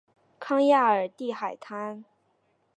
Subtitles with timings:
[0.39, 2.03] 康雅尔蒂海滩。